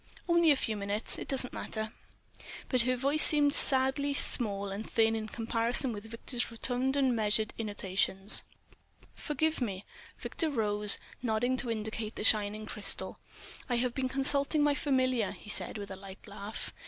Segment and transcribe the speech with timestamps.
[0.27, 1.19] "Only a few minutes.
[1.19, 1.91] It doesn't matter."
[2.69, 7.53] But her voice seemed sadly small and thin in comparison with Victor's rotund and measured
[7.59, 8.41] intonations.
[9.13, 9.85] "Forgive me."
[10.17, 13.19] Victor rose, nodding to indicate the shining crystal.
[13.69, 16.73] "I have been consulting my familiar," he said with a light laugh.